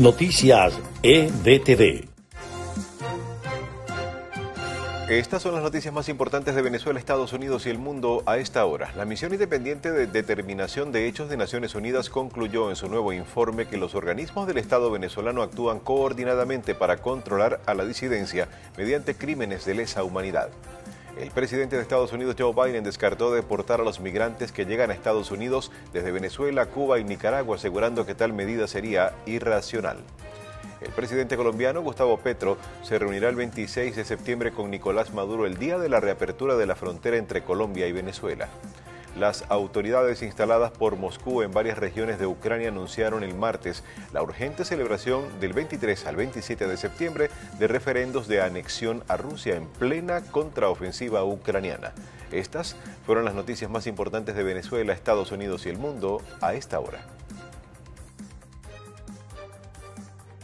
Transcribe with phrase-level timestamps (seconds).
[0.00, 0.72] Noticias
[1.02, 2.08] EDTV.
[5.10, 8.64] Estas son las noticias más importantes de Venezuela, Estados Unidos y el mundo a esta
[8.64, 8.94] hora.
[8.96, 13.68] La misión independiente de determinación de hechos de Naciones Unidas concluyó en su nuevo informe
[13.68, 18.48] que los organismos del Estado venezolano actúan coordinadamente para controlar a la disidencia
[18.78, 20.48] mediante crímenes de lesa humanidad.
[21.18, 24.94] El presidente de Estados Unidos, Joe Biden, descartó deportar a los migrantes que llegan a
[24.94, 29.98] Estados Unidos desde Venezuela, Cuba y Nicaragua, asegurando que tal medida sería irracional.
[30.80, 35.58] El presidente colombiano Gustavo Petro se reunirá el 26 de septiembre con Nicolás Maduro el
[35.58, 38.48] día de la reapertura de la frontera entre Colombia y Venezuela.
[39.18, 44.64] Las autoridades instaladas por Moscú en varias regiones de Ucrania anunciaron el martes la urgente
[44.64, 50.22] celebración del 23 al 27 de septiembre de referendos de anexión a Rusia en plena
[50.22, 51.92] contraofensiva ucraniana.
[52.30, 56.78] Estas fueron las noticias más importantes de Venezuela, Estados Unidos y el mundo a esta
[56.78, 57.19] hora.